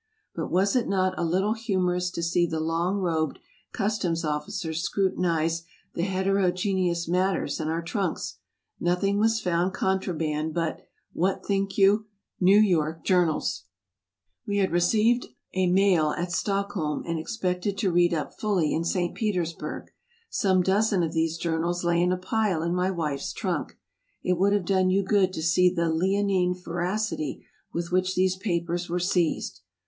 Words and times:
But 0.33 0.49
was 0.49 0.75
it 0.75 0.87
not 0.87 1.13
a 1.15 1.23
little 1.23 1.53
humorous 1.53 2.09
to 2.09 2.23
see 2.23 2.47
the 2.47 2.59
long 2.59 2.97
robed 2.97 3.37
customs' 3.71 4.25
officers 4.25 4.81
scrutinize 4.81 5.61
the 5.93 6.01
heterogeneous 6.01 7.07
matters 7.07 7.59
in 7.59 7.67
our 7.67 7.83
trunks? 7.83 8.39
Nothing 8.79 9.19
was 9.19 9.39
found 9.39 9.75
contraband 9.75 10.55
but— 10.55 10.81
what 11.13 11.45
think 11.45 11.77
you?— 11.77 12.07
New 12.49 12.57
York 12.59 13.03
journals! 13.05 13.65
We 14.47 14.57
had 14.57 14.71
received 14.71 15.27
a 15.53 15.67
mail 15.67 16.13
at 16.17 16.31
Stockholm, 16.31 17.03
and 17.05 17.19
expected 17.19 17.77
to 17.77 17.91
read 17.91 18.11
up 18.11 18.33
fully 18.33 18.73
in 18.73 18.83
St. 18.83 19.13
Petersburg. 19.13 19.91
Some 20.31 20.63
dozen 20.63 21.03
of 21.03 21.13
these 21.13 21.37
jour 21.37 21.59
nals 21.59 21.83
lay 21.83 22.01
in 22.01 22.11
a 22.11 22.17
pile 22.17 22.63
in 22.63 22.73
my 22.73 22.89
wife's 22.89 23.31
trunk. 23.31 23.77
It 24.23 24.39
would 24.39 24.53
have 24.53 24.65
done 24.65 24.89
you 24.89 25.03
good 25.03 25.31
to 25.33 25.43
see 25.43 25.71
the 25.71 25.93
leonine 25.93 26.55
voracity 26.55 27.45
with 27.71 27.91
which 27.91 28.15
these 28.15 28.35
papers 28.35 28.89
were 28.89 28.97
seized. 28.97 29.61